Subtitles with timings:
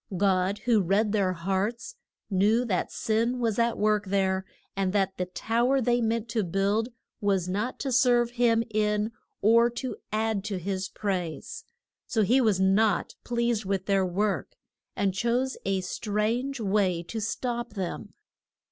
[0.17, 1.95] God, who read their hearts,
[2.31, 6.43] knew that sin was at work there, and that the tow er they meant to
[6.43, 6.89] build
[7.19, 9.11] was not to serve him in,
[9.43, 11.63] or to add to his praise.
[12.07, 14.57] So he was not pleased with their work,
[14.95, 18.15] and chose a strange way to stop them.